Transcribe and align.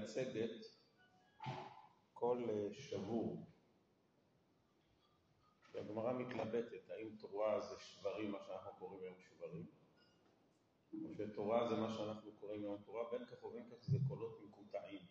מייצגת 0.00 0.66
כל 2.12 2.44
אה, 2.48 2.74
שבור. 2.74 3.46
והגמרא 5.72 6.12
מתלבטת, 6.12 6.90
האם 6.90 7.16
תורה 7.18 7.60
זה 7.60 7.74
שברים, 7.80 8.32
מה 8.32 8.38
שאנחנו 8.46 8.72
קוראים 8.78 9.02
היום 9.02 9.14
שברים, 9.20 9.66
או 11.04 11.14
שתורה 11.14 11.68
זה 11.68 11.76
מה 11.76 11.94
שאנחנו 11.94 12.32
קוראים 12.32 12.62
היום 12.62 12.82
תורה, 12.82 13.10
בין 13.10 13.26
כך 13.26 13.44
ובין 13.44 13.70
כך 13.70 13.76
זה 13.80 13.98
קולות 14.08 14.40
מקוטעים. 14.44 15.06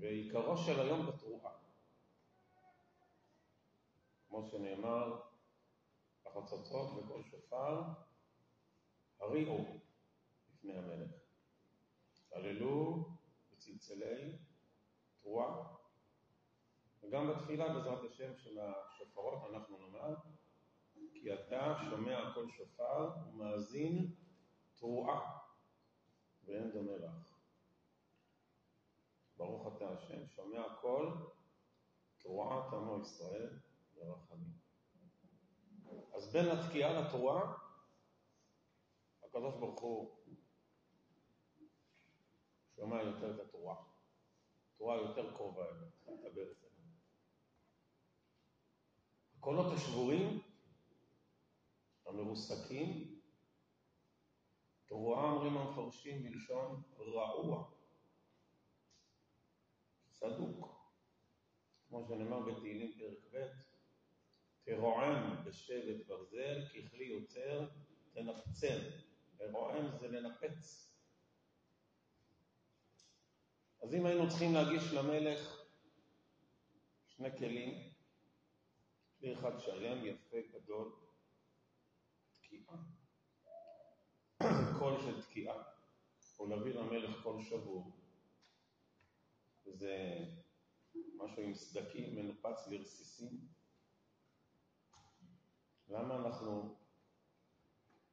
ועיקרו 0.00 0.56
של 0.56 0.80
היום 0.80 1.06
בתרועה. 1.06 1.52
כמו 4.28 4.42
שנאמר, 4.42 5.20
החצוצות 6.26 7.04
וכל 7.04 7.22
שופר, 7.22 7.82
הריעו 9.20 9.80
לפני 10.60 10.78
המלך. 10.78 11.10
הללו 12.32 13.04
בצלצלי 13.52 14.38
תרועה. 15.20 15.74
וגם 17.02 17.28
בתפילה 17.28 17.74
בעזרת 17.74 18.10
השם 18.10 18.36
של 18.36 18.58
השופרות 18.60 19.50
אנחנו 19.50 19.78
נאמר, 19.78 20.14
כי 21.12 21.34
אתה 21.34 21.76
שומע 21.90 22.34
כל 22.34 22.48
שופר 22.50 23.10
ומאזין 23.26 24.14
תרועה, 24.76 25.38
ואין 26.44 26.70
דומה 26.70 26.96
לך. 26.96 27.38
ברוך 29.36 29.76
אתה 29.76 29.90
השם, 29.90 30.26
שומע 30.28 30.62
כל 30.80 31.12
תרועת 32.18 32.72
עמו 32.72 33.00
ישראל 33.00 33.58
ורחמים. 33.94 34.52
אז 36.14 36.32
בין 36.32 36.46
התקיעה 36.48 37.00
לתרועה, 37.00 37.52
הקדוש 39.22 39.54
ברוך 39.54 39.80
הוא 39.80 40.19
שומע 42.80 43.02
יותר 43.02 43.34
את 43.34 43.40
התרועה. 43.40 43.76
התרועה 44.74 44.96
יותר 44.96 45.36
קרובה 45.36 45.64
אליו, 45.64 45.88
מדברת 46.06 46.36
אליו. 46.36 46.70
הקולות 49.38 49.72
השבורים, 49.76 50.40
המרוסקים, 52.06 53.20
תרועה 54.86 55.32
אומרים 55.32 55.56
המפרשים 55.56 56.22
מלשון 56.22 56.82
רעוע, 56.98 57.70
סדוק, 60.10 60.68
כמו 61.88 62.04
שנאמר 62.04 62.40
בתהילים 62.40 62.98
פרק 62.98 63.18
ב', 63.32 63.46
תרועם 64.62 65.44
בשבט 65.44 66.06
ברזל, 66.06 66.64
ככלי 66.68 67.04
יוצר, 67.04 67.68
תנפצר. 68.12 68.78
לרועם 69.40 69.98
זה 69.98 70.08
לנפץ. 70.08 70.89
אז 73.82 73.94
אם 73.94 74.06
היינו 74.06 74.28
צריכים 74.28 74.54
להגיש 74.54 74.92
למלך 74.92 75.64
שני 77.06 77.38
כלים, 77.38 77.92
כלי 79.18 79.34
אחד 79.34 79.58
שלם, 79.58 80.04
יפה, 80.04 80.36
גדול, 80.52 80.92
תקיעה, 82.40 82.76
קול 84.78 85.00
של 85.00 85.22
תקיעה, 85.22 85.62
או 86.38 86.46
להביא 86.46 86.74
למלך 86.74 87.22
קול 87.22 87.42
שבור, 87.42 87.90
זה 89.64 90.18
משהו 91.16 91.42
עם 91.42 91.54
סדקים 91.54 92.16
מנופץ 92.16 92.68
לרסיסים. 92.68 93.48
למה 95.88 96.16
אנחנו 96.16 96.76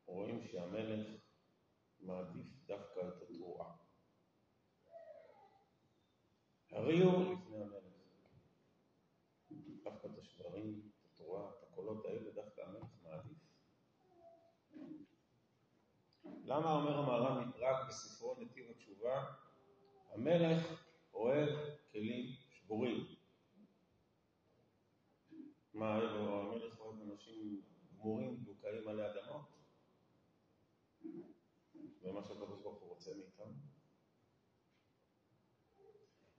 רואים 0.05 0.47
שהמלך 0.47 1.08
מעדיף 1.99 2.47
דווקא 2.65 2.99
את 2.99 3.21
התרועה? 3.21 3.87
הריעו 6.77 7.33
לפני 7.33 7.58
המלך. 7.58 7.83
דווקא 9.83 10.08
את 10.08 10.17
השברים, 10.17 10.82
את 10.99 11.05
התורה, 11.05 11.49
את 11.49 11.64
הקולות 11.64 12.05
האלה, 12.05 12.32
דווקא 12.32 12.61
המלך 12.61 12.88
מעדיף. 13.04 13.38
למה 16.43 16.73
אומר 16.73 16.98
המהר"ם 16.98 17.52
רק 17.55 17.87
בספרו 17.87 18.36
נתיב 18.39 18.71
התשובה, 18.71 19.26
המלך 20.10 20.83
אוהב 21.14 21.49
כלים 21.92 22.36
שבורים. 22.49 23.05
מה, 25.73 25.95
המלך 25.95 26.80
אוהב 26.80 27.02
אנשים 27.02 27.61
גמורים, 27.92 28.43
דוקאים 28.43 28.87
עלי 28.87 29.04
אדמות? 29.05 29.42
זה 32.02 32.11
מה 32.11 32.23
שהקדוש 32.23 32.61
ברוך 32.61 32.82
הוא 32.82 32.89
רוצה 32.89 33.11
מאיתנו? 33.14 33.67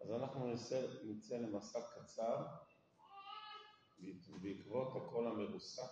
אז 0.09 0.15
אנחנו 0.15 0.47
נצא, 0.55 0.87
נצא 1.05 1.37
למסע 1.37 1.79
קצר 1.81 2.47
בעקבות 4.43 4.89
הקול 4.97 5.27
המרוסק, 5.27 5.91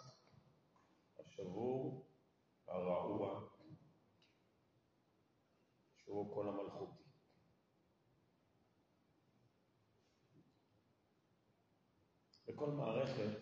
השבור, 1.19 2.07
הרעוע, 2.67 3.49
שהוא 5.97 6.31
הקול 6.31 6.49
המלכותי. 6.49 7.03
בכל 12.49 12.71
מערכת, 12.71 13.39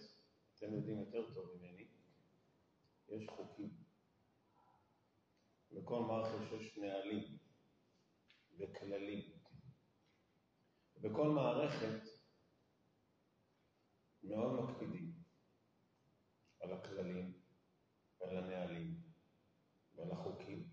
אתם 0.54 0.74
יודעים 0.74 0.98
יותר 0.98 1.34
טוב 1.34 1.50
ממני, 1.56 1.86
יש 3.08 3.28
חוקים. 3.28 3.70
בכל 5.72 6.00
מערכת 6.00 6.52
יש 6.60 6.78
נהלים 6.78 7.38
וכללים. 8.58 9.43
בכל 11.04 11.28
מערכת 11.28 12.08
מאוד 14.22 14.52
מקפידים 14.52 15.12
על 16.60 16.72
הכללים 16.72 17.32
ועל 18.20 18.36
הנהלים 18.36 19.00
ועל 19.94 20.10
החוקים, 20.10 20.68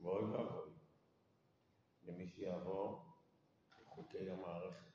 ואוי 0.00 0.24
ואבוי 0.24 0.70
למי 2.02 2.28
שיעבור 2.28 3.04
חוקי 3.84 4.30
המערכת, 4.30 4.92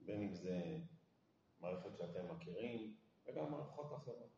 בין 0.00 0.22
אם 0.22 0.34
זה 0.34 0.78
מערכת 1.60 1.96
שאתם 1.98 2.34
מכירים, 2.34 2.96
וגם 3.26 3.50
מערכות 3.50 3.92
אחרות. 3.96 4.30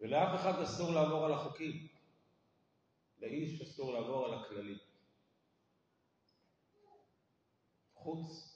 ולאף 0.00 0.40
אחד 0.40 0.62
אסור 0.62 0.90
לעבור 0.90 1.24
על 1.24 1.32
החוקים. 1.32 1.88
לאיש 3.18 3.62
אסור 3.62 3.92
לעבור 3.92 4.26
על 4.26 4.34
הכללים. 4.34 4.87
חוץ 8.02 8.54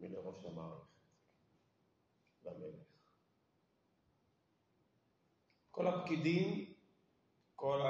מלראש 0.00 0.44
המערכת, 0.44 0.86
למלך. 2.44 2.86
כל 5.70 5.86
הפקידים, 5.86 6.74
כל 7.54 7.80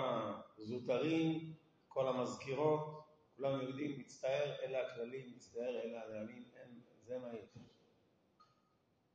הזוטרים, 0.58 1.54
כל 1.88 2.08
המזכירות, 2.08 3.06
כולם 3.36 3.60
יודעים, 3.60 4.00
מצטער, 4.00 4.56
אלה 4.62 4.86
הכללים, 4.86 5.32
מצטער, 5.36 5.80
אלה 5.84 6.04
הנהלים, 6.04 6.50
אין, 6.56 6.80
זה 7.04 7.18
מה 7.18 7.34
יש. 7.34 7.58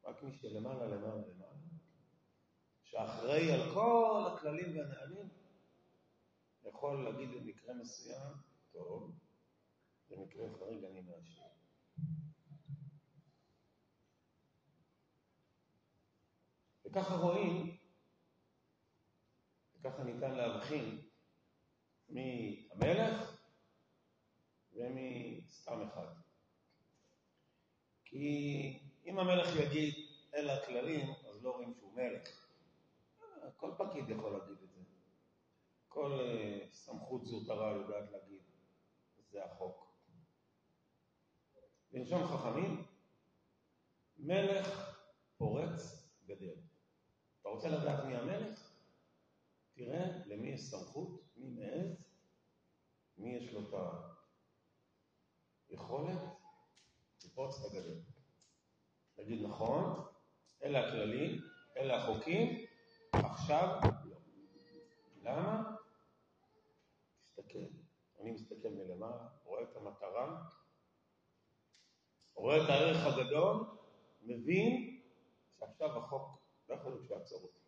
רק 0.04 0.24
מי 0.24 0.34
שלמעלה, 0.34 0.86
למעלה, 0.86 1.22
למעלה, 1.28 1.52
שאחראי 2.84 3.52
על 3.52 3.74
כל 3.74 4.24
הכללים 4.28 4.78
והנהלים, 4.78 5.30
יכול 6.66 7.04
להגיד 7.04 7.30
במקרה 7.32 7.74
מסוים, 7.74 8.34
טוב, 8.72 9.12
במקרה 10.12 10.46
חריג 10.60 10.84
אני 10.84 11.02
מאשר. 11.02 11.42
וככה 16.86 17.16
רואים, 17.16 17.78
וככה 19.76 20.04
ניתן 20.04 20.32
להבחין 20.32 21.02
מהמלך 22.10 23.38
ומסתם 24.74 25.82
אחד. 25.82 26.08
כי 28.06 28.80
אם 29.06 29.20
המלך 29.20 29.48
יגיד 29.56 29.94
אלה 30.36 30.54
הכללים, 30.54 31.10
אז 31.30 31.44
לא 31.44 31.52
רואים 31.52 31.74
שהוא 31.74 31.94
מלך. 31.94 32.48
כל 33.58 33.72
פקיד 33.78 34.10
יכול 34.10 34.32
להגיד 34.32 34.58
את 34.64 34.72
זה. 34.72 34.82
כל 35.88 36.20
uh, 36.20 36.74
סמכות 36.74 37.26
זוטרה 37.26 37.72
יודעת 37.72 38.12
להגיד, 38.12 38.42
זה 39.32 39.46
החוק. 39.46 39.91
לנשום 41.94 42.28
חכמים, 42.28 42.86
מלך 44.18 44.98
פורץ 45.38 46.08
גדר. 46.26 46.54
אתה 47.42 47.50
רוצה 47.50 47.70
לדעת 47.70 48.06
מי 48.06 48.16
המלך? 48.16 48.72
תראה 49.74 50.06
למי 50.26 50.50
יש 50.50 50.62
סמכות, 50.62 51.22
מי 51.36 51.50
מעז, 51.50 52.06
מי 53.18 53.36
יש 53.36 53.54
לו 53.54 53.70
את 53.70 53.74
היכולת 55.70 56.20
לפרוץ 57.26 57.60
את 57.60 57.72
הגדר. 57.72 58.00
להגיד 59.18 59.42
נכון, 59.42 60.06
אלה 60.64 60.88
הכללים, 60.88 61.42
אלה 61.78 62.04
החוקים, 62.04 62.66
עכשיו 63.14 63.80
לא. 64.06 64.16
למה? 65.22 65.76
תסתכל. 67.24 67.66
אני 68.20 68.32
מסתכל 68.32 68.70
מלמעלה, 68.70 69.28
רואה 69.44 69.64
את 69.64 69.76
המטרה, 69.76 70.44
רואה 72.36 72.64
את 72.64 72.70
הערך 72.70 73.06
הגדול, 73.06 73.66
מבין 74.22 75.02
שעכשיו 75.60 75.98
החוק 75.98 76.42
לא 76.70 76.76
יכול 76.76 76.92
להיות 76.92 77.06
שיעצור 77.08 77.42
אותי. 77.42 77.60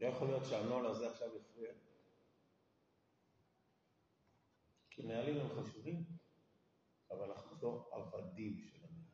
לא 0.00 0.06
יכול 0.06 0.28
להיות 0.28 0.44
שהנוהל 0.44 0.86
הזה 0.86 1.10
עכשיו 1.10 1.28
יפריע. 1.36 1.72
כי 4.90 5.02
נהלים 5.02 5.40
הם 5.40 5.48
חשובים, 5.48 6.04
אבל 7.10 7.32
אנחנו 7.32 7.56
לא 7.62 7.88
עבדים 7.92 8.58
של 8.58 8.78
הנהלים. 8.84 9.06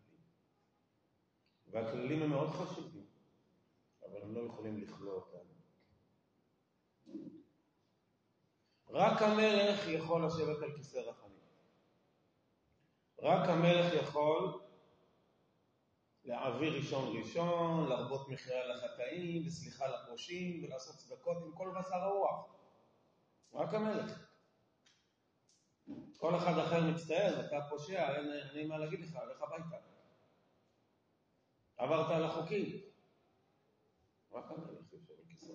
והכללים 1.66 2.22
הם 2.22 2.30
מאוד 2.30 2.48
חשובים, 2.48 3.06
אבל 4.02 4.22
הם 4.22 4.34
לא 4.34 4.40
יכולים 4.40 4.78
לכלוא 4.78 5.14
אותנו. 5.14 5.52
רק 8.88 9.22
המלך 9.22 9.88
יכול 9.88 10.26
לשבת 10.26 10.62
על 10.62 10.76
כיסא 10.76 10.98
רחמים. 10.98 11.31
רק 13.22 13.48
המלך 13.48 13.94
יכול 13.94 14.60
להעביר 16.24 16.76
ראשון 16.76 17.16
ראשון, 17.18 17.88
להרבות 17.88 18.28
מחירה 18.28 18.66
לחטאים 18.66 19.46
וסליחה 19.46 19.84
לפרושים 19.88 20.64
ולעשות 20.64 20.96
צדקות 20.96 21.36
עם 21.44 21.52
כל 21.52 21.74
בשר 21.78 21.94
הרוח. 21.94 22.46
רק 23.54 23.74
המלך. 23.74 24.18
כל 26.18 26.36
אחד 26.36 26.58
אחר 26.58 26.90
מצטער, 26.90 27.46
אתה 27.46 27.56
פושע, 27.70 28.16
אין 28.16 28.26
לי 28.52 28.66
מה 28.66 28.78
להגיד 28.78 29.00
לך, 29.00 29.18
לך 29.30 29.42
הביתה. 29.42 29.76
עברת 31.76 32.10
על 32.10 32.24
החוקים. 32.24 32.80
רק 34.32 34.44
המלך 34.50 34.92
יושב 34.92 35.10
על 35.10 35.24
כיסאו. 35.28 35.54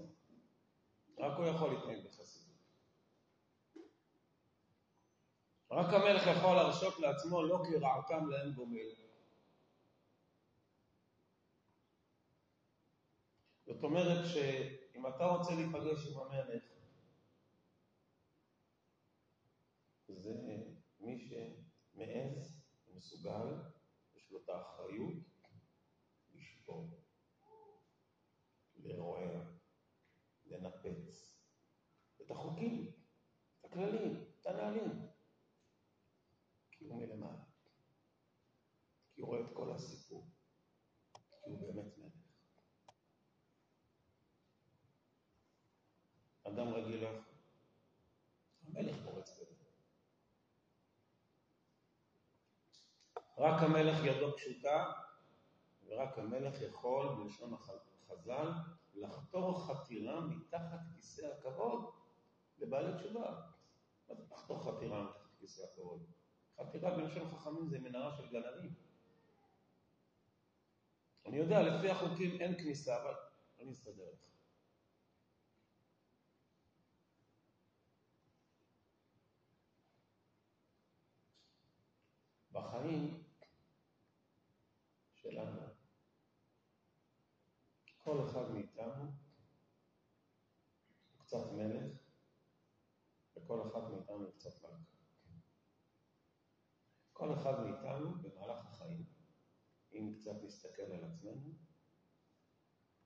רק 1.18 1.38
הוא 1.38 1.46
יכול 1.46 1.70
להתנהג 1.74 2.06
בחסידות. 2.06 2.57
רק 5.72 5.94
המלך 5.94 6.38
יכול 6.38 6.56
להרשות 6.56 7.00
לעצמו 7.00 7.44
לא 7.44 7.60
כי 7.68 7.78
רעתם 7.78 8.30
להם 8.30 8.54
גומל. 8.54 9.08
זאת 13.66 13.84
אומרת 13.84 14.26
שאם 14.26 15.08
אתה 15.08 15.26
רוצה 15.26 15.56
להיפגש 15.56 16.08
עם 16.08 16.20
המלך, 16.20 16.64
זה 20.08 20.34
מי 21.00 21.18
שמעז, 21.20 22.62
מסוגל, 22.96 23.56
יש 24.16 24.32
לו 24.32 24.40
את 24.44 24.50
האחריות 24.50 25.14
לשבור, 26.36 27.02
לעורר, 28.76 29.42
לנפץ 30.46 31.38
את 32.22 32.32
החוקים, 32.32 32.92
את 33.60 33.66
הכללים, 33.66 34.24
את 34.42 34.46
הנהלים. 34.46 35.08
כי 36.72 36.86
הוא 36.86 36.96
מלמעלה. 36.96 37.44
רואה 39.28 39.42
את 39.42 39.54
כל 39.54 39.72
הסיפור. 39.72 40.28
כי 41.14 41.50
הוא 41.50 41.60
באמת 41.62 41.98
מלך. 41.98 42.14
אדם 46.44 46.74
רגיל 46.74 47.04
לא 47.04 47.08
יכול. 47.08 47.34
המלך 48.68 48.96
פורץ 49.06 49.40
בזה. 49.40 49.56
רק 53.38 53.64
המלך 53.64 54.06
ידו 54.06 54.38
פשוטה, 54.38 54.92
ורק 55.86 56.18
המלך 56.18 56.62
יכול, 56.62 57.16
בלשון 57.16 57.54
החז"ל, 57.54 58.50
לחתור 58.96 59.66
חתירה 59.68 60.22
מתחת 60.22 60.80
כיסא 60.96 61.26
הכבוד 61.26 61.92
לבעלי 62.58 63.00
תשובה. 63.00 63.42
מה 64.10 64.16
זה 64.16 64.24
לחתור 64.32 64.64
חתירה 64.64 65.04
מתחת 65.04 65.38
כיסא 65.40 65.62
הכבוד? 65.62 66.06
חתירה 66.58 66.98
בלשון 66.98 67.30
חכמים 67.30 67.70
זה 67.70 67.80
מנהרה 67.80 68.18
של 68.18 68.28
גנבים. 68.28 68.87
אני 71.28 71.38
יודע, 71.38 71.62
לפי 71.62 71.90
החוקים 71.90 72.42
אין 72.42 72.58
כניסה, 72.58 73.02
אבל 73.02 73.14
אני 73.60 73.74
אסתדר 73.74 74.04
לך. 74.14 74.28
בחיים 82.52 83.24
שלנו, 85.14 85.62
כל 87.98 88.26
אחד 88.30 88.52
מאיתנו 88.52 89.04
הוא 91.12 91.20
קצת 91.20 91.52
מלך, 91.52 91.94
וכל 93.38 93.68
אחד 93.68 93.92
מאיתנו 93.92 94.16
הוא 94.16 94.32
קצת 94.32 94.64
מלכה. 94.64 94.78
כל 97.14 97.34
אחד 97.34 97.60
מאיתנו 97.60 98.16
במהלך 98.22 98.66
החיים, 98.66 99.17
אם 99.94 100.14
קצת 100.16 100.44
נסתכל 100.44 100.82
על 100.82 101.04
עצמנו, 101.04 101.54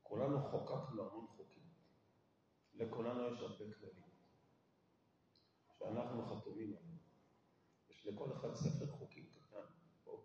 כולנו 0.03 0.39
חוקקנו 0.41 1.09
המון 1.09 1.27
חוקים. 1.27 1.63
לכולנו 2.73 3.33
יש 3.33 3.41
הרבה 3.41 3.73
כללים 3.73 4.11
שאנחנו 5.79 6.25
חתומים 6.25 6.67
עליהם. 6.77 6.97
יש 7.89 8.07
לכל 8.07 8.31
אחד 8.33 8.53
ספר 8.53 8.91
חוקים 8.91 9.25
קטן 9.31 9.61
פה, 10.03 10.23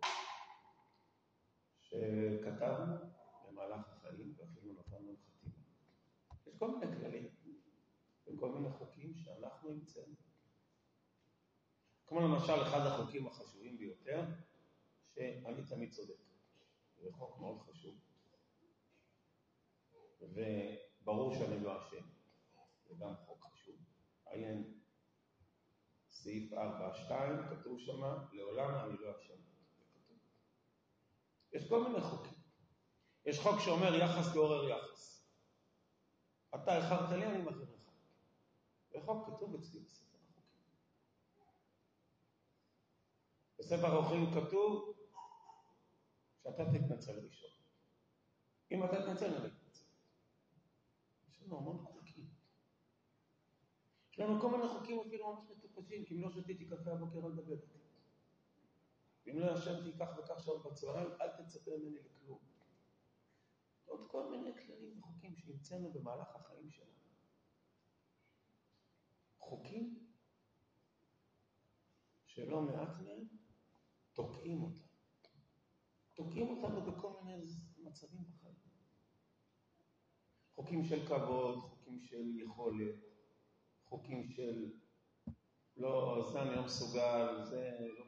שכתבנו 1.81 2.95
במהלך 3.47 3.87
החיים 3.89 4.33
ואפילו 4.37 4.73
נתנו 4.73 5.15
חתימה. 5.17 5.55
יש 6.47 6.57
כל 6.57 6.79
מיני 6.79 6.97
כללים 6.97 7.29
וכל 8.27 8.51
מיני 8.51 8.69
חוקים 8.71 9.15
שאנחנו 9.15 9.69
המצאנו. 9.69 10.15
כמו 12.07 12.19
למשל 12.19 12.61
אחד 12.61 12.79
החוקים 12.79 13.27
החשובים 13.27 13.77
ביותר, 13.77 14.25
שאני 15.07 15.65
תמיד 15.69 15.91
צודק. 15.91 16.26
זה 16.97 17.09
חוק 17.11 17.39
מאוד 17.39 17.61
חשוב. 17.61 17.95
וברור 20.21 21.33
שאני 21.33 21.63
לא 21.63 21.77
אשם. 21.81 22.05
זה 22.87 22.95
גם 22.99 23.13
חוק 23.25 23.45
חשוב. 23.45 23.75
עיין 24.25 24.73
סעיף 26.11 26.53
4.2, 26.53 26.57
כתוב 27.49 27.79
שם, 27.79 28.01
לעולם 28.31 28.75
אני 28.75 28.97
לא 28.99 29.11
אשם. 29.19 29.33
יש 31.53 31.69
כל 31.69 31.83
מיני 31.83 32.01
חוקים. 32.01 32.37
יש 33.25 33.39
חוק 33.39 33.59
שאומר 33.59 33.95
יחס 33.95 34.35
לעורר 34.35 34.69
יחס. 34.69 35.27
אתה 36.55 36.77
איחרת 36.77 37.09
לי, 37.09 37.25
אני 37.25 37.41
מחזיר 37.41 37.67
לך. 37.75 37.91
זה 38.91 38.97
חוק 39.05 39.27
כתוב 39.27 39.55
אצלי 39.55 39.79
בספר. 39.79 40.17
בספר 43.59 43.87
האורחים 43.87 44.25
כתוב 44.33 44.96
שאתה 46.47 46.63
תתנצל 46.65 47.19
ראשון. 47.19 47.49
אם 48.71 48.83
אתה 48.83 49.01
תתנצל, 49.01 49.25
אני 49.25 49.47
אתנצל. 49.47 49.85
יש 51.29 51.41
לנו 51.41 51.57
המון 51.57 51.77
חוקים. 51.77 52.29
יש 54.11 54.19
לנו 54.19 54.41
כל 54.41 54.51
מיני 54.51 54.67
חוקים 54.67 54.99
אפילו 55.07 55.33
ממש 55.33 55.49
מטופשים, 55.49 56.05
כי 56.05 56.15
אם 56.15 56.21
לא 56.21 56.31
שתיתי 56.31 56.65
קפה 56.65 56.91
הבוקר 56.91 57.27
אל 57.27 57.31
תדבר 57.31 57.53
איתי. 57.53 57.77
ואם 59.25 59.39
לא 59.39 59.51
ישנתי 59.51 59.97
כך 59.99 60.07
וכך 60.17 60.43
שעות 60.43 60.63
בצהריים, 60.65 61.09
אל 61.21 61.43
תצפה 61.43 61.71
ממני 61.77 61.99
לכלום. 61.99 62.39
עוד 63.85 64.07
כל 64.07 64.29
מיני 64.31 64.51
כללים 64.53 64.99
וחוקים 64.99 65.35
שהמצאנו 65.35 65.91
במהלך 65.91 66.35
החיים 66.35 66.69
שלנו. 66.69 66.91
חוקים 69.37 70.09
שלא 72.25 72.61
מעט 72.61 73.01
מהם 73.01 73.27
תוקעים 74.13 74.63
אותנו. 74.63 74.86
תוקעים 76.17 76.47
אותנו 76.49 76.81
בכל 76.81 77.13
מיני 77.23 77.45
מצבים 77.77 78.19
בחיים. 78.29 78.55
חוקים 80.55 80.83
של 80.85 81.07
כבוד, 81.07 81.59
חוקים 81.59 81.99
של 82.01 82.39
יכולת, 82.39 82.95
חוקים 83.83 84.27
של 84.27 84.71
לא, 85.77 86.23
זה 86.31 86.41
אני 86.41 86.55
לא 86.55 86.63
מסוגל, 86.63 87.43
זה 87.43 87.71
לא... 87.97 88.05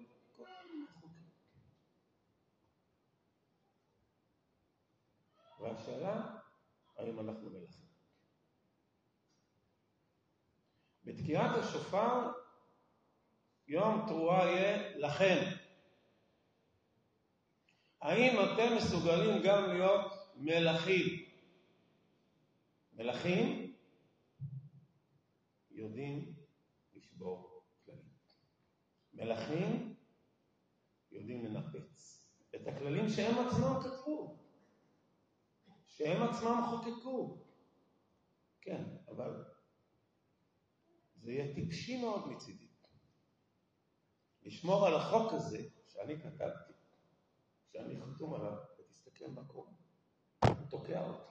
והשאלה, 5.59 6.37
האם 6.97 7.19
אנחנו 7.19 7.49
מלכים? 7.49 7.85
בתקיעת 11.03 11.55
השופר, 11.55 12.31
יום 13.67 14.05
תרועה 14.07 14.45
יהיה 14.45 14.97
לכם. 14.97 15.68
האם 18.01 18.35
אתם 18.39 18.75
מסוגלים 18.77 19.41
גם 19.43 19.69
להיות 19.69 20.11
מלכים? 20.35 21.25
מלכים 22.93 23.73
יודעים 25.71 26.33
לשבור 26.93 27.63
כללים. 27.85 28.01
מלכים 29.13 29.95
יודעים 31.11 31.45
לנפץ 31.45 32.25
את 32.55 32.67
הכללים 32.67 33.09
שהם 33.09 33.47
עצמם 33.47 33.73
כתבו, 33.83 34.37
שהם 35.85 36.23
עצמם 36.23 36.61
חוקקו. 36.69 37.45
כן, 38.61 38.83
אבל 39.07 39.43
זה 41.15 41.31
יהיה 41.31 41.55
טיפשי 41.55 42.01
מאוד 42.01 42.27
מצידי. 42.27 42.67
לשמור 44.43 44.87
על 44.87 44.95
החוק 44.95 45.33
הזה 45.33 45.63
שאני 45.87 46.21
כתבתי, 46.21 46.68
שאני 47.73 48.01
חתום 48.01 48.33
עליו, 48.33 48.57
ותסתכל 48.79 49.27
מה 49.27 49.41
קורה. 49.47 49.71
הוא 50.45 50.69
תוקע 50.69 51.07
אותי. 51.07 51.29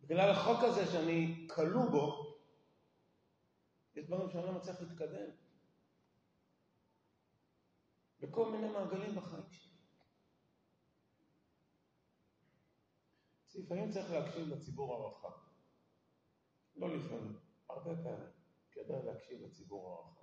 בגלל 0.00 0.30
החוק 0.30 0.64
הזה 0.64 0.92
שאני 0.92 1.48
כלוא 1.54 1.90
בו, 1.90 2.36
יש 3.94 4.06
דברים 4.06 4.30
שאני 4.30 4.46
לא 4.46 4.52
מצליח 4.52 4.80
להתקדם. 4.80 5.30
בכל 8.20 8.52
מיני 8.52 8.68
מעגלים 8.68 9.14
בחיים 9.14 9.50
שלי. 9.50 9.70
לפעמים 13.54 13.90
צריך 13.90 14.10
להקשיב 14.10 14.48
לציבור 14.48 14.94
הרחב. 14.94 15.38
לא 16.76 16.96
לפעמים, 16.96 17.38
הרבה 17.68 17.90
פעמים, 18.02 18.30
כדאי 18.72 19.02
להקשיב 19.04 19.42
לציבור 19.42 19.92
הרחב. 19.92 20.20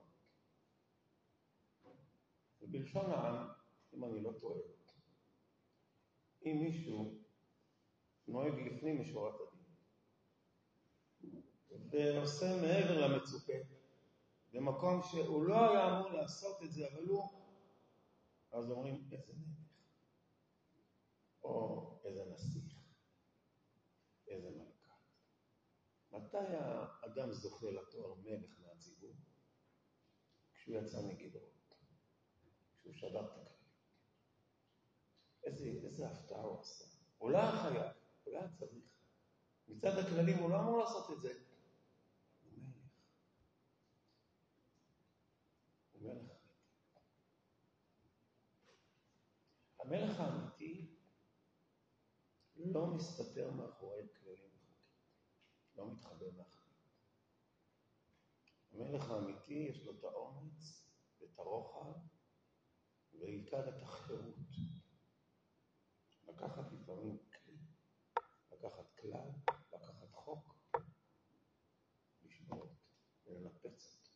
ובלשון 2.61 3.11
העם, 3.11 3.47
אם 3.97 4.05
אני 4.05 4.21
לא 4.21 4.31
טועה, 4.39 4.59
אם 6.45 6.57
מישהו 6.59 7.23
נוהג 8.27 8.53
לפנים 8.53 9.01
משורת 9.01 9.35
הדין 9.41 9.57
ועושה 11.89 12.45
מעבר 12.61 13.07
למצופה 13.07 13.53
במקום 14.53 15.01
שהוא 15.01 15.43
לא 15.43 15.69
היה 15.69 15.97
אמור 15.97 16.09
לעשות 16.09 16.63
את 16.63 16.71
זה, 16.71 16.87
אבל 16.87 17.05
הוא, 17.05 17.23
אז 18.51 18.71
אומרים 18.71 19.07
איזה 19.11 19.33
מלך, 19.33 19.57
או 21.43 21.99
איזה 22.05 22.25
נסיך, 22.25 22.75
איזה 24.27 24.49
מלכה. 24.49 24.93
מתי 26.11 26.37
האדם 26.37 27.31
זוכה 27.31 27.71
לתואר 27.71 28.13
מלך 28.15 28.59
מהציבור? 28.59 29.13
כשהוא 30.53 30.75
יצא 30.75 30.97
מגדרו. 31.01 31.47
שהוא 32.81 32.93
שבר 32.93 33.25
את. 33.25 33.46
איזה, 35.47 35.65
איזה 35.83 36.07
הפתעה 36.07 36.41
הוא 36.41 36.59
עשה. 36.61 36.85
הוא 37.17 37.31
לא 37.31 37.37
היה 37.37 37.91
הוא 38.23 38.33
לא 38.33 38.39
היה 38.39 38.47
צריך. 38.59 38.85
מצד 39.67 39.97
הכללים 39.97 40.37
הוא 40.37 40.49
לא 40.49 40.59
אמור 40.59 40.77
לעשות 40.77 41.11
את 41.11 41.21
זה. 41.21 41.33
הוא 45.91 46.01
מלך. 46.01 46.31
הוא 49.77 49.87
מלך 49.87 50.19
אמיתי. 50.19 50.19
המלך 50.19 50.19
האמיתי 50.19 50.95
לא 52.55 52.87
מסתתר 52.87 53.51
מאחורי 53.51 54.01
כללים 54.19 54.49
וחוקים. 54.55 54.91
לא 55.75 55.91
מתחבא 55.91 56.25
מאחורי. 56.37 56.67
המלך 58.71 59.11
האמיתי 59.11 59.53
יש 59.53 59.83
לו 59.83 59.91
את 59.91 60.03
האומץ 60.03 60.85
ואת 61.19 61.39
הרוחב 61.39 61.91
בעיקר 63.13 63.69
את 63.69 63.81
החירות. 63.81 64.76
לקחת 66.37 66.71
לפעמים 66.71 67.17
כלי, 67.17 67.57
לקחת 68.51 68.85
כלל, 68.99 69.29
לקחת 69.73 70.11
חוק, 70.11 70.55
לשבור 72.25 72.61
אותו 72.61 72.75
ולנפץ 73.25 73.97
אותו. 73.99 74.11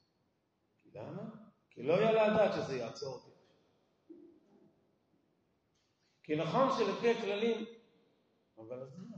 למה? 1.00 1.24
כי 1.70 1.84
לא 1.84 1.94
יעלה 1.94 2.28
לדעת 2.28 2.52
שזה 2.54 2.78
יעצור 2.78 3.14
אותי. 3.16 3.32
כי 6.24 6.36
נכון 6.36 6.68
שלפי 6.78 7.10
הכללים, 7.10 7.66
אבל 8.58 8.82
אז 8.82 8.98
מה? 8.98 9.18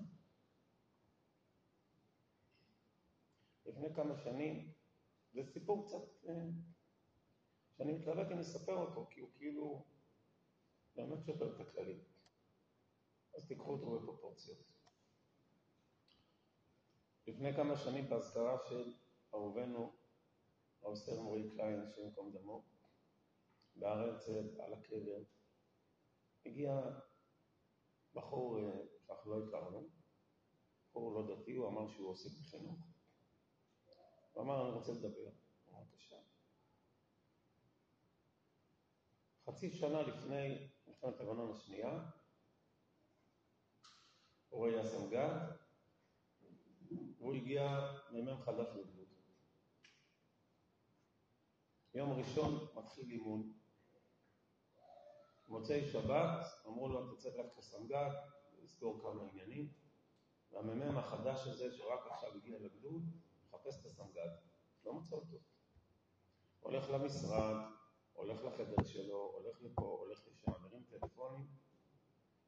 לפני 3.66 3.96
כמה 3.96 4.18
שנים, 4.18 4.72
זה 5.34 5.44
סיפור 5.54 5.88
קצת 5.88 6.28
אה, 6.30 6.34
שאני 7.78 7.94
מתלבט 7.94 8.32
אם 8.32 8.40
לספר 8.40 8.76
אותו, 8.76 9.08
כי 9.10 9.20
הוא 9.20 9.30
כאילו 9.36 9.86
באמת 10.96 11.26
שובר 11.26 11.56
את 11.56 11.60
הכללים. 11.60 12.13
אז 13.36 13.48
תיקחו 13.48 13.72
אותו 13.72 14.00
בפרופורציות. 14.00 14.58
לפני 17.28 17.54
כמה 17.54 17.78
שנים 17.78 18.10
באזכרה 18.10 18.58
של 18.70 18.94
אהובנו 19.34 19.94
הרב 20.82 20.96
סר 20.96 21.22
מורי 21.22 21.50
קליין, 21.50 21.82
השם 21.82 22.02
ייקום 22.02 22.32
דמו, 22.32 22.64
בהר 23.76 24.00
הרצל, 24.00 24.62
על 24.62 24.74
הקבר, 24.74 25.24
הגיע 26.46 26.82
בחור 28.14 28.60
אה, 28.60 28.72
שאנחנו 29.00 29.32
לא 29.32 29.48
הכרנו, 29.48 29.90
בחור 30.90 31.14
לא 31.14 31.36
דתי, 31.36 31.54
הוא 31.54 31.68
אמר 31.68 31.88
שהוא 31.90 32.10
עוסק 32.10 32.30
בחינוך. 32.42 32.80
הוא 34.34 34.44
אמר, 34.44 34.70
אני 34.70 34.76
רוצה 34.76 34.92
לדבר. 34.92 35.30
בבקשה. 35.68 36.18
חצי 39.46 39.72
שנה 39.72 40.02
לפני 40.02 40.68
מלחמת 40.88 41.20
לבנון 41.20 41.52
השנייה, 41.52 42.06
הוא 44.54 44.68
היה 44.68 44.86
סמג"ד, 44.86 45.40
והוא 47.18 47.34
הגיע 47.34 47.92
מ"מ 48.12 48.42
חדש 48.42 48.68
לגדוד. 48.68 49.08
יום 51.94 52.12
ראשון 52.12 52.68
מתחיל 52.76 53.12
אימון. 53.12 53.54
מוצאי 55.48 55.92
שבת, 55.92 56.46
אמרו 56.68 56.90
לו, 56.90 57.08
אתה 57.08 57.22
צריך 57.22 57.36
ללכת 57.36 57.58
לסמג"ד, 57.58 58.10
לסגור 58.64 59.02
כמה 59.02 59.24
עניינים, 59.24 59.74
והמ"מ 60.52 60.98
החדש 60.98 61.48
הזה, 61.48 61.72
שרק 61.78 62.08
עכשיו 62.12 62.36
הגיע 62.36 62.60
לגדוד, 62.60 63.04
מחפש 63.48 63.80
את 63.80 63.86
הסמג"ד, 63.86 64.30
לא 64.86 64.94
מוצא 64.94 65.16
אותו. 65.16 65.38
הולך 66.60 66.90
למשרד, 66.90 67.56
הולך 68.14 68.44
לחדר 68.44 68.84
שלו, 68.84 69.32
הולך 69.34 69.62
לפה, 69.62 69.98
הולך 70.00 70.28
לשם, 70.28 70.52
מרים 70.62 70.84
טלפונים, 70.90 71.48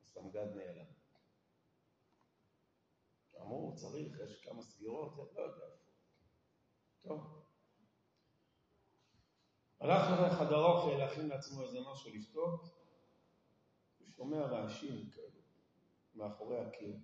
הסמג"ד 0.01 0.47
נעלם. 0.55 1.04
אמרו, 3.45 3.73
צריך, 3.75 4.19
יש 4.19 4.41
כמה 4.41 4.61
סגירות, 4.61 5.15
לא 5.17 5.41
יודע 5.41 5.65
איפה. 5.65 5.85
טוב. 7.01 7.41
הלך 9.79 10.21
לחדר 10.21 10.65
אוכל 10.65 10.97
להכין 10.97 11.27
לעצמו 11.27 11.61
איזה 11.61 11.79
משהו 11.91 12.11
לשתות, 12.13 12.61
הוא 13.99 14.07
שומע 14.07 14.45
רעשים 14.45 15.09
כאלו 15.09 15.41
מאחורי 16.15 16.59
הקיר, 16.59 16.95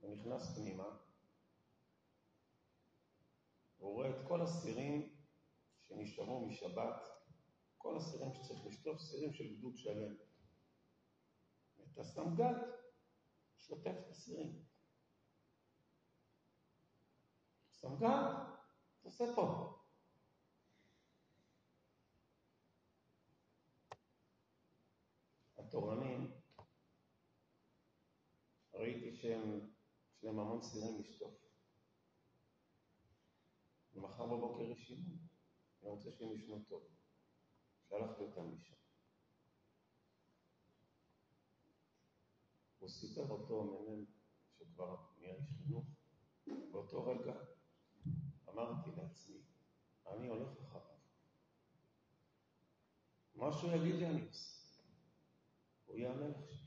ונכנס 0.00 0.54
פנימה, 0.54 0.88
והוא 3.78 3.92
רואה 3.94 4.10
את 4.10 4.28
כל 4.28 4.42
הסירים 4.42 5.16
שנשארו 5.88 6.46
משבת 6.46 7.16
כל 7.78 7.96
הסירים 7.96 8.34
שצריך 8.34 8.66
לשטוף, 8.66 9.00
סירים 9.00 9.32
של 9.32 9.56
גדוד 9.56 9.76
שלם. 9.76 10.14
את 11.92 11.98
הסמג"ד 11.98 12.54
שוטף 13.58 13.94
את 14.00 14.10
הסירים. 14.10 14.62
סמג"ד, 17.86 18.34
תעשה 19.02 19.24
פה. 19.34 19.72
התורנים, 25.58 26.32
ראיתי 28.74 29.16
שהם, 29.16 29.70
יש 30.16 30.24
להם 30.24 30.38
המון 30.38 30.62
סירים 30.62 31.00
לשטוף. 31.00 31.34
ומחר 33.94 34.26
בבוקר 34.26 34.62
יש 34.62 34.90
אימון. 34.90 35.18
אני 35.82 35.90
רוצה 35.90 36.10
שהם 36.12 36.32
ישנו 36.32 36.64
טוב. 36.68 36.82
שלחתי 37.88 38.22
אותם 38.22 38.54
משם. 38.54 38.74
הוא 42.78 42.88
סיפר 42.88 43.30
אותו 43.30 43.64
מ"מ 43.64 44.04
שכבר 44.58 44.96
נהיה 45.18 45.34
איש 45.34 45.50
חינוך, 45.58 45.84
באותו 46.72 47.04
רגע 47.04 47.55
אמרתי 48.56 48.90
לעצמי, 48.96 49.40
אני 50.06 50.28
הולך 50.28 50.48
אחריו. 50.62 50.96
מה 53.34 53.52
שהוא 53.52 53.72
יגיד 53.72 53.94
לי 53.94 54.06
אני 54.06 54.26
עושה. 54.26 54.82
הוא 55.86 55.96
יהיה 55.96 56.12
המלך 56.12 56.36
שלי. 56.50 56.66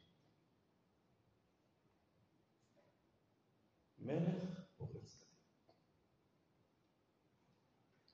מלך 3.99 4.59
פורץ 4.77 5.23
קדימה. 5.23 5.73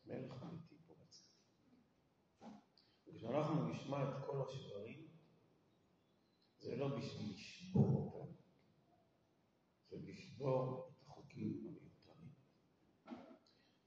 מלך 0.05 0.43
אמיתי. 0.43 0.75
כשאנחנו 3.15 3.67
נשמע 3.67 4.03
את 4.03 4.25
כל 4.25 4.41
השברים, 4.41 5.07
זה 6.59 6.75
לא 6.75 6.97
בשביל 6.97 7.33
לשבור 7.33 8.21
אותם, 8.21 8.33
זה 9.89 9.97
לשבור 10.11 10.89
את 10.89 11.01
החוקים 11.01 11.67
המיותרים. 11.67 12.29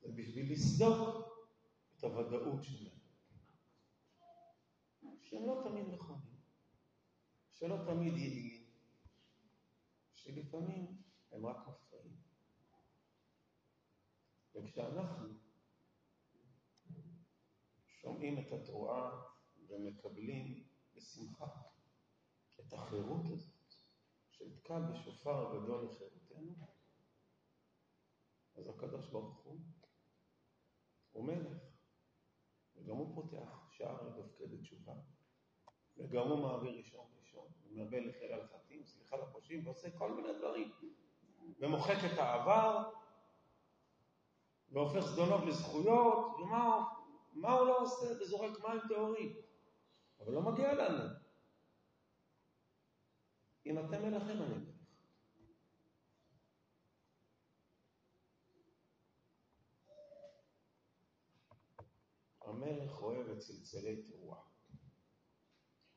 זה 0.01 0.13
לסדוק 0.49 1.29
את 1.99 2.05
הוודאות 2.05 2.63
שלהם, 2.63 2.99
שהם 5.21 5.47
לא 5.47 5.63
תמיד 5.69 5.87
נכונים, 5.95 6.41
שלא 7.53 7.77
תמיד 7.87 8.17
יעילים, 8.17 8.71
שלפעמים 10.15 11.03
הם 11.31 11.47
רק 11.47 11.57
מפריעים. 11.69 12.17
וכשאנחנו 14.55 15.29
שומעים 17.87 18.39
את 18.39 18.53
התרועה 18.53 19.23
ומקבלים 19.69 20.69
בשמחה 20.95 21.47
את 22.61 22.73
החירות 22.73 23.27
הזאת 23.33 23.75
של 24.31 24.61
תקע 24.61 24.79
בשופר 24.79 25.47
הגדול 25.47 25.85
לחירותנו, 25.85 26.55
אז 28.57 28.69
הקדוש 28.69 29.11
ברוך 29.11 29.45
הוא 31.13 31.25
מלך, 31.25 31.63
וגם 32.77 32.97
הוא 32.97 33.08
פותח 33.23 33.67
שער 33.71 34.03
לתפקד 34.03 34.61
תשובה, 34.63 34.93
וגם 35.97 36.29
הוא 36.29 36.39
מעביר 36.39 36.77
ראשון 36.77 37.07
ראשון, 37.21 37.47
ומרבה 37.65 38.01
לחיל 38.01 38.33
על 38.33 38.47
חטאים, 38.47 38.85
סליחה 38.85 39.17
לפושעים, 39.17 39.67
ועושה 39.67 39.99
כל 39.99 40.15
מיני 40.15 40.39
דברים, 40.39 40.73
ומוחק 41.59 41.97
את 42.13 42.19
העבר, 42.19 42.91
והופך 44.69 45.01
זדונות 45.01 45.45
לזכויות, 45.45 46.35
ומה 46.41 46.85
מה 47.33 47.53
הוא 47.53 47.67
לא 47.67 47.83
עושה? 47.83 48.07
וזורק 48.21 48.65
מים 48.65 48.81
טהורים. 48.89 49.37
אבל 50.21 50.33
לא 50.33 50.43
מגיע 50.43 50.75
לנו. 50.75 51.05
אם 53.67 53.79
אתם 53.79 54.03
מלכים, 54.03 54.43
אני 54.43 54.55
מלך. 54.55 54.78
המלך 62.49 63.03
אוהב 63.03 63.29
את 63.29 63.39
צלצלי 63.39 64.03
תרועה. 64.03 64.41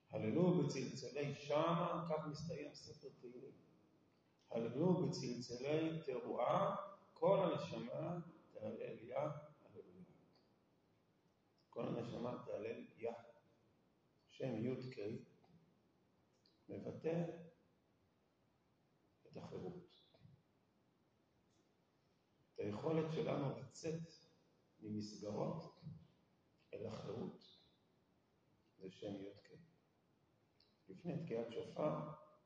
הללו 0.10 0.64
בצלצלי 0.64 1.36
שמה, 1.36 2.08
כך 2.10 2.28
מסתיים 2.28 2.74
ספר 2.74 3.08
תהילים. 3.20 3.52
הללו 4.52 5.08
בצלצלי 5.08 6.00
תרועה, 6.06 6.76
כל 7.14 7.40
הנשמה 7.44 8.20
תעלה 8.52 8.86
אליה, 8.86 9.32
הללויה. 9.66 10.06
כל 11.70 11.88
הנשמה 11.88 12.44
תעלה 12.46 12.70
יה. 12.98 13.14
שם 14.30 14.66
י"ק 14.66 14.98
מבטא 16.70 17.24
את 19.28 19.38
החירות. 19.38 19.96
את 22.54 22.60
היכולת 22.60 23.12
שלנו 23.14 23.60
לצאת 23.60 24.02
ממסגרות 24.80 25.71
אל 26.82 26.88
החירות. 26.88 27.58
זה 28.78 28.92
שם 28.92 29.16
י"ק. 29.16 29.50
לפני 30.90 31.26
תקיעת 31.26 31.48
שופר, 31.52 32.00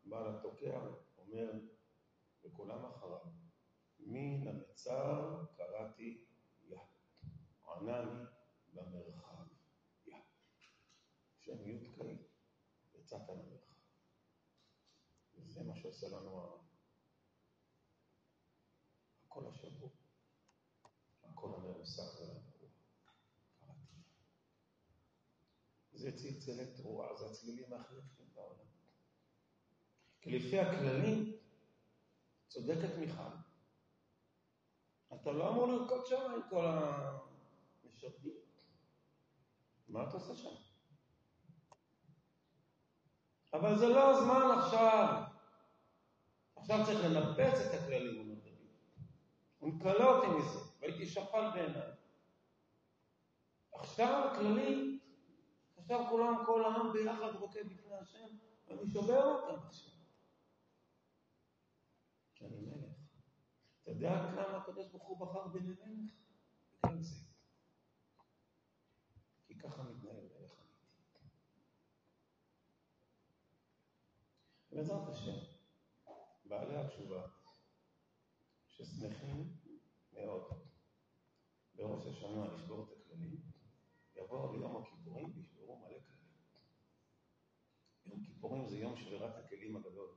בעל 0.06 0.36
התוקע 0.36 0.80
אומר, 1.18 1.52
וכולם 2.44 2.86
אחריו, 2.86 3.26
מן 4.00 4.48
המצר 4.48 5.44
קראתי 5.58 6.26
יה, 6.64 6.80
ענני 7.68 8.26
במרחב 8.74 9.44
יה. 10.06 10.18
שם 11.40 11.70
י"ק, 11.70 11.98
יצאת 12.96 13.22
למרחב. 13.30 13.74
וזה 15.36 15.64
מה 15.64 15.76
שעושה 15.76 16.08
לנו 16.08 16.60
הקול 19.26 19.48
השבור, 19.48 19.92
הקול 21.24 21.54
המרוסק 21.54 22.20
והרגוע. 22.20 22.70
קראתי. 23.60 23.96
זה 26.06 26.12
צלצלי 26.12 26.66
תרועה, 26.76 27.16
זה 27.16 27.26
הצלילים 27.26 27.74
הכי 27.74 27.96
יפים 27.96 28.26
בעולם. 28.34 28.66
כי 30.22 30.40
לפי 30.40 30.60
הכללים, 30.60 31.38
צודקת 32.48 32.98
מיכל, 33.00 33.36
אתה 35.14 35.32
לא 35.32 35.50
אמור 35.50 35.68
לרקוד 35.68 36.06
שם 36.06 36.32
עם 36.36 36.42
כל 36.50 36.66
המשרתים. 36.66 38.34
מה 39.88 40.04
אתה 40.04 40.14
עושה 40.14 40.36
שם? 40.36 40.56
אבל 43.54 43.80
זה 43.80 43.88
לא 43.88 44.10
הזמן 44.10 44.60
עכשיו. 44.60 45.24
עכשיו 46.56 46.86
צריך 46.86 47.00
לנפץ 47.06 47.60
את 47.60 47.74
הכללים, 47.74 48.20
אומר 48.20 48.36
דוד. 48.36 48.56
ונקלה 49.62 50.06
אותי 50.06 50.28
מזה, 50.28 50.60
והייתי 50.80 51.06
שפל 51.06 51.52
בעיניי. 51.54 51.92
עכשיו 53.74 54.32
הכללים, 54.32 55.00
עכשיו 55.86 56.06
כולם, 56.10 56.44
כל 56.46 56.64
העם 56.66 56.94
ביחד 56.94 57.36
רוקד 57.40 57.66
בפני 57.70 57.96
השם, 57.96 58.28
ואני 58.68 58.92
שובר 58.94 59.24
אותם 59.24 59.68
עכשיו. 59.68 59.92
כי 62.36 62.46
אני 62.46 62.60
מלך. 62.60 62.96
אתה 63.84 63.92
יודע 63.92 64.32
כמה 64.36 64.58
הקדוש 64.58 64.88
ברוך 64.88 65.04
הוא 65.04 65.18
בחר 65.18 65.48
בני 65.48 65.74
מלך? 65.74 66.12
בגלל 66.84 67.02
זה. 67.02 67.16
כי 69.48 69.58
ככה 69.58 69.84
מתנהל 69.84 70.16
מלך 70.16 70.52
אמיתי. 70.52 71.30
בעזרת 74.72 75.10
השם, 75.10 75.38
בעלי 76.46 76.76
התשובה, 76.78 77.28
ששמחים 78.68 79.58
מאוד 80.14 80.44
בראש 81.76 82.06
השנה 82.06 82.54
לשבור 82.54 82.84
את 82.84 82.98
הכללים, 82.98 83.42
יבואו 84.16 84.54
ליום 84.54 84.78
הכיפורים 84.78 84.95
יום 88.46 88.54
כיפורים 88.54 88.68
זה 88.70 88.78
יום 88.78 88.96
שבירת 88.96 89.38
הכלים 89.38 89.76
הגדול. 89.76 90.08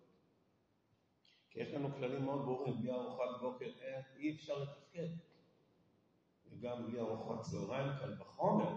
כי 1.50 1.60
יש 1.60 1.74
לנו 1.74 1.92
כללים 1.92 2.24
מאוד 2.24 2.44
ברורים, 2.44 2.80
בלי 2.80 2.92
ארוחת 2.92 3.40
בוקר 3.40 3.70
אין, 3.80 4.02
אי 4.16 4.34
אפשר 4.34 4.58
לתפקד. 4.58 5.08
וגם 6.46 6.86
בלי 6.86 7.00
ארוחת 7.00 7.40
צהריים 7.42 7.92
קל 7.98 8.22
וחומר, 8.22 8.76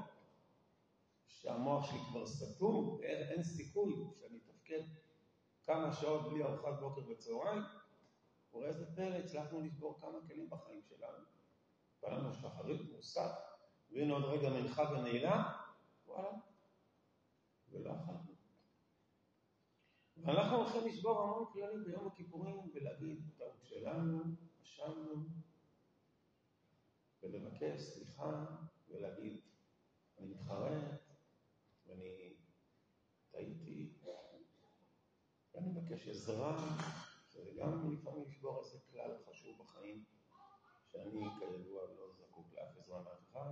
שהמוח 1.27 1.91
שלי 1.91 1.99
כבר 2.09 2.27
סתום, 2.27 2.99
אין, 3.03 3.27
אין 3.27 3.43
סיכוי 3.43 3.93
שאני 4.19 4.37
אתפקד 4.37 4.81
כמה 5.63 5.93
שעות 5.93 6.29
בלי 6.29 6.43
ארוחת 6.43 6.79
בוקר 6.79 7.01
וצהריים. 7.09 7.61
וראה 8.53 8.67
איזה 8.67 8.95
פלא, 8.95 9.15
הצלחנו 9.15 9.61
לשבור 9.61 9.99
כמה 10.01 10.27
כלים 10.27 10.49
בחיים 10.49 10.81
שלנו. 10.89 11.25
בא 12.01 12.33
שחרית 12.33 12.81
מוסף, 12.95 13.31
והנה 13.91 14.13
עוד 14.13 14.23
רגע 14.23 14.49
מנחה 14.49 14.81
ונעילה, 14.91 15.43
וואלה, 16.07 16.31
ולא 17.71 17.91
אכלנו. 17.91 18.30
ואנחנו 20.25 20.57
הולכים 20.57 20.87
לשבור 20.87 21.21
המון 21.21 21.45
כללים 21.53 21.83
ביום 21.83 22.07
הכיפורים 22.07 22.71
ולהגיד, 22.73 23.19
טעות 23.37 23.63
שלנו, 23.63 24.23
אשמנו, 24.63 25.25
ולבקש 27.23 27.81
סליחה 27.81 28.45
ולהגיד, 28.89 29.41
אני 30.19 30.27
מתחרט, 30.27 31.01
ואני 31.87 32.33
טעיתי, 33.31 33.93
ואני 35.53 35.67
מבקש 35.67 36.07
עזרה, 36.07 36.77
וגם 37.35 37.93
לפעמים 37.93 38.23
לשבור 38.27 38.63
איזה 38.63 38.77
כלל 38.91 39.17
חשוב 39.29 39.57
בחיים, 39.59 40.03
שאני 40.91 41.25
כידוע 41.39 41.81
לא 41.83 42.13
זקוק 42.13 42.53
לאף 42.53 42.77
עזרה 42.77 43.01
מאף 43.03 43.31
אחד. 43.31 43.51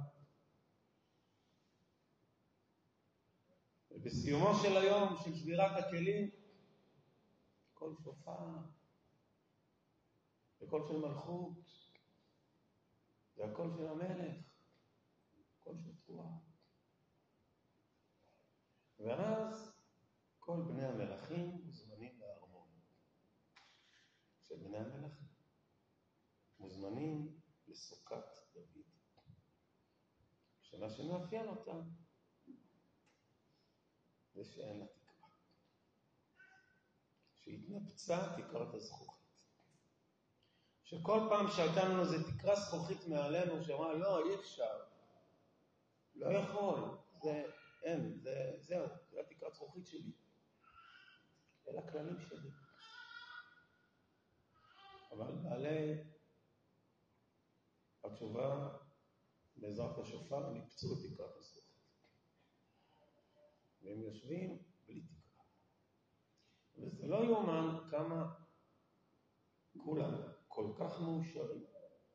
ובסיומו 3.91 4.55
של 4.63 4.77
היום, 4.77 5.15
של 5.23 5.35
שבירת 5.35 5.83
הכלים, 5.83 6.38
קול 7.79 7.95
שופר, 8.03 8.57
וקול 10.61 10.87
של 10.87 10.97
מלכות, 10.97 11.57
זה 13.35 13.45
הקול 13.45 13.71
של 13.77 13.87
המלך, 13.87 14.35
קול 15.59 15.77
של 15.77 15.95
תרועה. 16.05 16.37
ואז 18.99 19.71
כל 20.39 20.61
בני 20.67 20.85
המלכים 20.85 21.49
מוזמנים 21.65 22.19
לארמון 22.19 22.69
של 24.41 24.55
בני 24.55 24.77
המלכים, 24.77 25.27
מוזמנים 26.59 27.39
לסוכת 27.67 28.25
דוד. 28.53 28.83
שמה 30.61 30.89
שמאפיין 30.89 31.47
אותם 31.47 31.81
זה 34.33 34.45
שאין 34.45 34.79
לה. 34.79 34.98
שהתנפצה 37.49 38.35
תקרת 38.37 38.73
הזכוכית. 38.73 39.43
שכל 40.83 41.19
פעם 41.29 41.47
שהייתה 41.47 41.83
לנו 41.83 42.01
איזו 42.01 42.31
תקרה 42.31 42.55
זכוכית 42.55 43.07
מעלינו, 43.07 43.63
שאמרה, 43.63 43.93
לא, 43.93 44.25
אי 44.25 44.35
אפשר, 44.35 44.83
לא 46.15 46.37
יכול, 46.37 46.97
זה, 47.23 47.43
אין, 47.83 48.19
זה, 48.19 48.51
זהו, 48.59 48.87
זה 49.11 49.19
התקרת 49.19 49.53
זכוכית 49.53 49.87
שלי. 49.87 50.11
אלה 51.67 51.79
הכללים 51.79 52.19
שלי. 52.19 52.49
אבל 55.11 55.35
בעלי 55.35 56.03
התשובה, 58.03 58.77
בעזרת 59.55 59.97
השופר, 59.97 60.49
ניפצו 60.49 60.87
את 60.93 61.13
תקרת 61.13 61.37
הזכוכית. 61.37 61.69
והם 63.81 64.01
יושבים. 64.01 64.68
וזה 66.79 67.07
לא 67.07 67.23
יאומן 67.23 67.77
כמה 67.91 68.33
כולם 69.77 70.13
כך 70.79 71.01
מאושרים. 71.01 71.65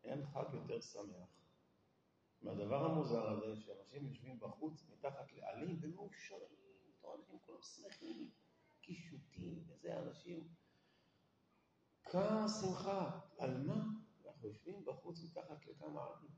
אין 0.05 0.27
חג 0.27 0.44
יותר 0.55 0.81
שמח. 0.81 1.29
מהדבר 2.42 2.85
המוזר 2.85 3.29
הזה 3.31 3.61
שאנשים 3.61 4.07
יושבים 4.07 4.40
בחוץ 4.40 4.88
מתחת 4.88 5.33
לעלים 5.33 5.79
ומאושרים, 5.83 6.57
אנשים 7.00 7.38
כולם 7.46 7.62
שמחים, 7.62 8.31
קישוטים, 8.81 9.64
וזה 9.68 9.98
אנשים. 9.98 10.55
כמה 12.03 12.46
שמחה, 12.48 13.20
על 13.38 13.62
מה? 13.62 13.85
אנחנו 14.27 14.48
יושבים 14.48 14.85
בחוץ 14.85 15.24
מתחת 15.24 15.66
לכמה 15.66 16.05
עלים. 16.05 16.31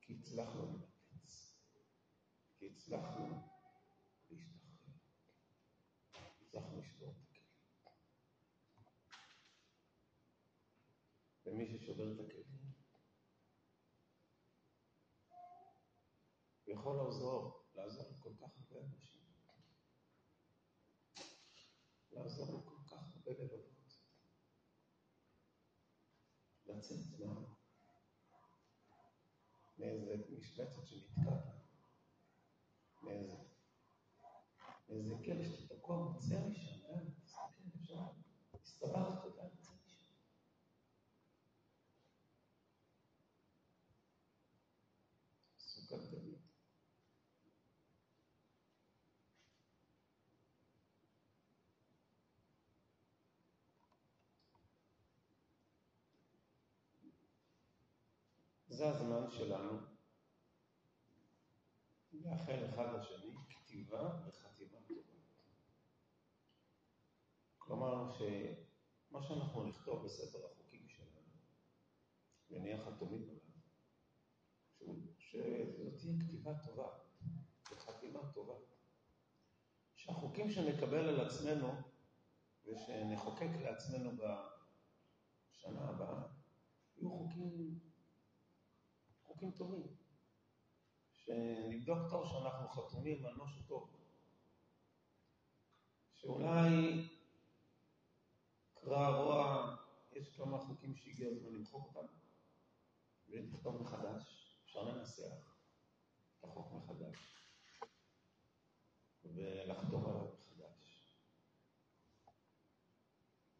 כי 0.00 0.14
הצלחנו 0.20 0.66
לנפץ, 0.66 1.56
כי 2.58 2.66
הצלחנו 2.66 3.28
להשתחרר, 4.30 4.94
הצלחנו 6.40 6.80
לשבור 6.80 7.10
את 7.10 7.16
הכלים. 7.22 7.44
ומי 11.54 11.66
ששובר 11.66 12.12
את 12.12 12.20
הכלים, 12.20 12.44
יכול 16.66 16.96
לעזור, 16.96 17.64
לעזור 17.74 18.06
לכל 18.18 18.30
כך 18.40 18.48
הרבה 18.56 18.86
אנשים, 18.86 19.20
לעזור 22.12 22.60
לכל 22.60 22.76
כך 22.86 22.92
הרבה 22.92 23.32
לבבות, 23.32 23.74
לצאת 26.66 26.98
מה... 27.18 27.54
מאיזה 29.78 30.16
משבצת 30.38 30.86
שנתקעת, 30.86 31.44
מאיזה, 33.02 33.36
מאיזה 34.88 35.14
כלא 35.24 35.44
שאתה 35.44 35.74
תקוע, 35.74 35.96
מוצא 35.96 36.46
משם, 36.48 37.10
תסתכל, 37.24 37.62
אפשר, 37.76 38.06
הסתברת, 38.62 39.18
אתה 39.18 39.26
יודע, 39.26 39.42
מוצא 39.42 39.70
משם. 39.86 40.14
סוכת 45.88 46.10
דוד. 46.10 46.34
זה 58.84 58.90
הזמן 58.90 59.30
שלנו 59.30 59.78
לאחל 62.12 62.64
אחד 62.68 62.86
לשני 62.98 63.34
כתיבה 63.48 64.20
וחתימה 64.26 64.78
טובה. 64.88 65.02
כלומר, 67.58 68.12
שמה 68.18 69.22
שאנחנו 69.22 69.64
נכתוב 69.64 70.04
בספר 70.04 70.38
החוקים 70.46 70.88
שלנו, 70.88 71.20
ונהיה 72.50 72.84
חתומים 72.84 73.22
עליו, 73.22 73.40
שזאת 75.18 75.98
תהיה 75.98 76.14
כתיבה 76.20 76.52
טובה 76.66 76.88
וחתימה 77.72 78.32
טובה. 78.34 78.54
שהחוקים 79.94 80.50
שנקבל 80.50 81.08
על 81.08 81.20
עצמנו 81.20 81.72
ושנחוקק 82.64 83.50
לעצמנו 83.62 84.10
בשנה 84.16 85.88
הבאה, 85.88 86.22
יהיו 86.96 87.10
חוקים 87.10 87.80
חוקים 89.44 89.58
טובים. 89.58 89.96
שנבדוק 91.12 91.98
טוב 92.10 92.26
שאנחנו 92.28 92.68
חתומים 92.68 93.26
על 93.26 93.34
משהו 93.34 93.62
טוב. 93.62 93.96
שאולי 96.12 97.08
קרא 98.74 99.08
רוע, 99.08 99.76
יש 100.12 100.36
כמה 100.36 100.58
חוקים 100.58 100.96
שהגיע 100.96 101.28
הזמן 101.28 101.52
למחוק 101.52 101.96
אותם, 101.96 102.06
ולכתוב 103.28 103.82
מחדש, 103.82 104.56
אפשר 104.64 104.82
לנסח 104.82 105.56
את 106.38 106.44
החוק 106.44 106.72
מחדש, 106.72 107.48
ולחתום 109.24 110.06
עליו 110.06 110.26
מחדש. 110.34 111.16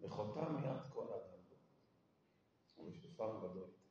וחותם 0.01 0.57
מיד 0.57 0.83
כל 0.93 1.13
האדם 1.13 1.43
בו, 1.49 1.57
ובשופר 2.83 3.39
גדול. 3.39 3.84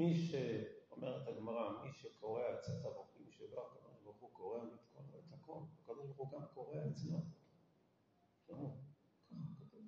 מי 0.00 0.14
שאומרת 0.16 1.28
הגמרא, 1.28 1.82
מי 1.82 1.92
שקורע 1.92 2.54
את 2.54 2.62
ספר 2.62 2.90
החוקים 2.90 3.30
שלו, 3.30 3.66
הקדוש 3.66 4.02
ברוך 4.02 4.16
הוא 4.20 4.30
קורע 4.32 4.64
מתכון 4.64 5.04
את 5.18 5.32
הכל, 5.32 5.60
הקדוש 5.82 6.06
ברוך 6.06 6.18
הוא 6.18 6.40
גם 6.40 6.46
קורע 6.54 6.76
אצלו. 6.90 7.18
תראו, 8.46 8.76
ככה 9.30 9.44
כתוב. 9.58 9.80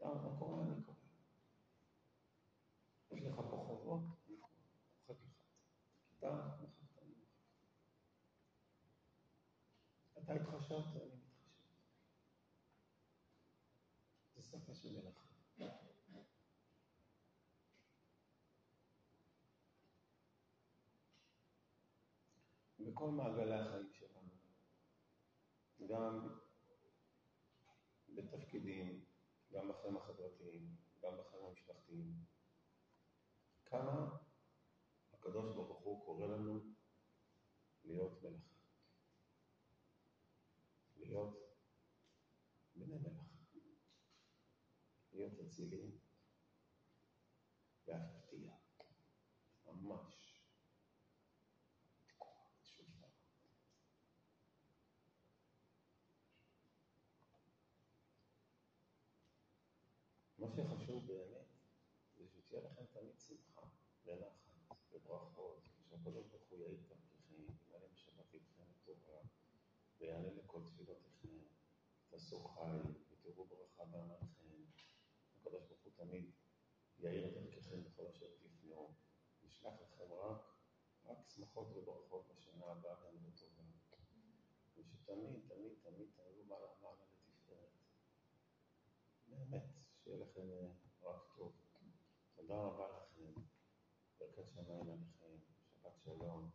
מה 0.00 0.38
קורע, 0.38 0.62
אני 0.62 0.82
קורע. 0.82 0.96
יש 3.10 3.24
לך 3.24 3.34
פה 3.36 3.64
חובות, 3.66 4.00
אני 4.28 4.36
מוחק 4.36 5.10
לך. 5.10 5.16
אתה 6.18 6.32
מחקת, 6.32 7.02
אני 7.02 7.12
מחק. 7.12 7.38
אתה 10.18 10.32
התחשבת, 10.32 10.96
אני 10.96 11.10
מתחשב. 11.14 11.46
זה 14.34 14.42
שפה 14.42 14.74
של 14.74 14.92
מלאכה. 14.92 15.26
בכל 22.96 23.10
מעגלי 23.10 23.54
החיים 23.54 23.92
שלנו, 23.92 24.34
גם 25.86 26.28
בתפקידים, 28.14 29.04
גם 29.52 29.68
בחיים 29.68 29.96
החברתיים, 29.96 30.76
גם 31.02 31.12
בחיים 31.18 31.44
המשפחתיים. 31.44 32.14
כמה 33.64 34.16
הקדוש 35.12 35.54
ברוך 35.54 35.78
הוא 35.78 36.04
קורא 36.04 36.26
לנו 36.26 36.60
להיות 37.84 38.22
מלך, 38.22 38.42
להיות 40.96 41.38
בני 42.74 42.86
מלך, 42.86 43.22
להיות 45.12 45.40
אצילים, 45.40 45.98
להפתיע, 47.86 48.52
ממש. 49.66 50.26
מה 60.46 60.52
שחשוב 60.52 61.06
באמת, 61.06 61.46
זה 62.16 62.26
שתהיה 62.28 62.60
לכם 62.60 62.84
תמיד 62.92 63.18
שמחה 63.18 63.66
ונחת 64.04 64.76
וברכות, 64.92 65.68
שהקדוש 65.88 66.26
ברוך 66.26 66.48
הוא 66.50 66.58
יעיד 66.58 66.80
תמכיכם, 66.88 67.34
ימלא 67.34 67.86
בשבת 67.92 68.34
איתכם 68.34 68.62
לטובה, 68.70 69.18
ויענה 69.98 70.32
לכל 70.32 70.60
תפילותיכם, 70.66 71.38
תעשו 72.08 72.44
חי 72.44 72.78
ותראו 73.10 73.46
ברכה 73.46 73.84
בעמלכם. 73.84 74.48
הקדוש 75.40 75.64
ברוך 75.66 75.82
הוא 75.84 75.92
תמיד 75.96 76.30
יאיר 76.98 77.34
דרככם 77.34 77.84
בכל 77.84 78.06
אשר 78.06 78.26
תפנו, 78.38 78.94
ישלח 79.42 79.74
לכם 79.82 80.12
רק, 80.12 80.40
רק 81.06 81.18
שמחות 81.28 81.68
וברכות 81.74 82.26
בשנה 82.36 82.66
הבאה 82.66 82.94
גם 82.94 83.16
לטובה. 83.26 83.62
ושתמיד, 84.76 85.40
תמיד, 85.48 85.72
תמיד 85.82 86.08
תעלו 86.16 86.44
מעלה 86.44 86.66
מעלה 86.82 87.04
לתפארת. 87.12 87.70
באמת. 89.28 89.75
שיהיה 90.06 90.18
לכם 90.18 90.50
אה, 90.50 90.68
רק 91.02 91.22
טוב. 91.36 91.52
תודה 92.36 92.54
רבה 92.54 92.86
לכם, 92.88 93.40
ברכת 94.18 94.50
שמיים 94.54 94.90
עליכם, 94.90 95.36
שבת 95.82 96.00
שלום. 96.04 96.50